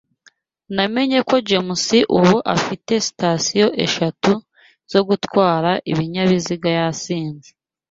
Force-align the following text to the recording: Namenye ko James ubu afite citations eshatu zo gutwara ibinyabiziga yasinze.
Namenye 0.75 1.19
ko 1.29 1.35
James 1.47 1.85
ubu 2.17 2.35
afite 2.55 2.91
citations 3.05 3.75
eshatu 3.85 4.31
zo 4.91 5.01
gutwara 5.07 5.71
ibinyabiziga 5.91 6.69
yasinze. 6.79 7.49